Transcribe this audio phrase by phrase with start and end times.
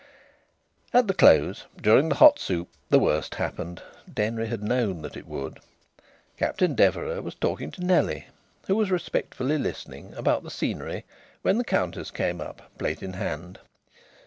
[0.95, 3.83] At the close, during the hot soup, the worst happened.
[4.11, 5.59] Denry had known that it would.
[6.37, 8.25] Captain Deverax was talking to Nellie,
[8.65, 11.05] who was respectfully listening, about the scenery,
[11.43, 13.59] when the Countess came up, plate in hand.